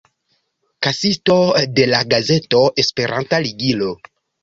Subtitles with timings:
[0.87, 1.35] Kasisto
[1.81, 3.97] de la gazeto Esperanta Ligilo.